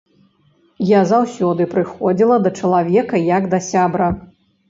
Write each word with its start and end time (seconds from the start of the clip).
Я 0.91 1.01
заўсёды 1.09 1.67
прыходзіла 1.73 2.35
да 2.45 2.53
чалавека 2.61 3.15
як 3.37 3.43
да 3.55 3.59
сябра. 3.69 4.09